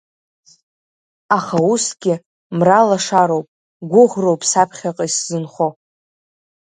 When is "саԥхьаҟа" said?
4.49-5.05